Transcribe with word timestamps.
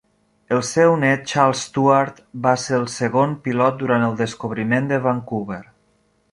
El 0.53 0.61
seu 0.69 0.93
net 1.01 1.27
Charles 1.31 1.61
Stuart 1.67 2.23
va 2.47 2.55
ser 2.63 2.81
segon 2.95 3.37
pilot 3.49 3.79
durant 3.85 4.09
el 4.09 4.19
"descobriment" 4.25 4.93
de 4.95 5.03
Vancouver. 5.09 5.63